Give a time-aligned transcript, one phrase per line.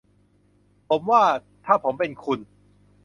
[0.89, 1.23] ผมว่า
[1.65, 2.39] ถ้าผมเป็นคุณ